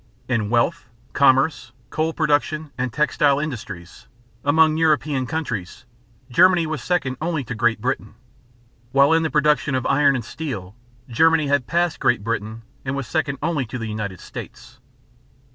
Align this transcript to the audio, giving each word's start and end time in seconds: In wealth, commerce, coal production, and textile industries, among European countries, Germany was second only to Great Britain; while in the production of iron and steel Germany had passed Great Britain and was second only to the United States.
In 0.27 0.49
wealth, 0.49 0.87
commerce, 1.13 1.73
coal 1.91 2.11
production, 2.11 2.71
and 2.75 2.91
textile 2.91 3.37
industries, 3.39 4.07
among 4.43 4.75
European 4.75 5.27
countries, 5.27 5.85
Germany 6.31 6.65
was 6.65 6.81
second 6.81 7.17
only 7.21 7.43
to 7.43 7.53
Great 7.53 7.79
Britain; 7.79 8.15
while 8.93 9.13
in 9.13 9.21
the 9.21 9.29
production 9.29 9.75
of 9.75 9.85
iron 9.85 10.15
and 10.15 10.25
steel 10.25 10.75
Germany 11.07 11.45
had 11.49 11.67
passed 11.67 11.99
Great 11.99 12.23
Britain 12.23 12.63
and 12.83 12.95
was 12.95 13.05
second 13.05 13.37
only 13.43 13.67
to 13.67 13.77
the 13.77 13.85
United 13.85 14.19
States. 14.19 14.79